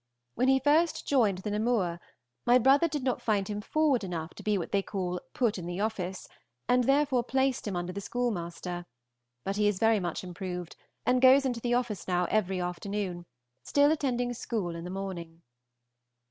When 0.33 0.47
he 0.47 0.57
first 0.59 1.07
joined 1.07 1.37
the 1.43 1.51
"Namur," 1.51 1.99
my 2.43 2.57
brother 2.57 2.87
did 2.87 3.03
not 3.03 3.21
find 3.21 3.47
him 3.47 3.61
forward 3.61 4.03
enough 4.03 4.33
to 4.33 4.41
be 4.41 4.57
what 4.57 4.71
they 4.71 4.81
call 4.81 5.21
put 5.35 5.59
in 5.59 5.67
the 5.67 5.79
office, 5.79 6.27
and 6.67 6.85
therefore 6.85 7.23
placed 7.23 7.67
him 7.67 7.75
under 7.75 7.93
the 7.93 8.01
schoolmaster; 8.01 8.87
but 9.43 9.57
he 9.57 9.67
is 9.67 9.77
very 9.77 9.99
much 9.99 10.23
improved, 10.23 10.75
and 11.05 11.21
goes 11.21 11.45
into 11.45 11.59
the 11.59 11.75
office 11.75 12.07
now 12.07 12.25
every 12.31 12.59
afternoon, 12.59 13.27
still 13.61 13.91
attending 13.91 14.33
school 14.33 14.75
in 14.75 14.85
the 14.85 14.89
morning. 14.89 15.43